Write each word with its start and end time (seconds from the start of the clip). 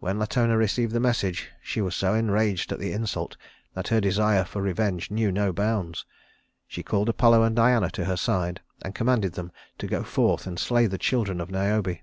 When 0.00 0.18
Latona 0.18 0.54
received 0.58 0.92
the 0.92 1.00
message 1.00 1.48
she 1.62 1.80
was 1.80 1.96
so 1.96 2.12
enraged 2.12 2.72
at 2.72 2.78
the 2.78 2.92
insult 2.92 3.38
that 3.72 3.88
her 3.88 4.02
desire 4.02 4.44
for 4.44 4.60
revenge 4.60 5.10
knew 5.10 5.32
no 5.32 5.50
bounds. 5.50 6.04
She 6.68 6.82
called 6.82 7.08
Apollo 7.08 7.42
and 7.42 7.56
Diana 7.56 7.88
to 7.92 8.04
her 8.04 8.18
side 8.18 8.60
and 8.82 8.94
commanded 8.94 9.32
them 9.32 9.50
to 9.78 9.86
go 9.86 10.02
forth 10.02 10.46
and 10.46 10.58
slay 10.58 10.84
the 10.86 10.98
children 10.98 11.40
of 11.40 11.50
Niobe. 11.50 11.96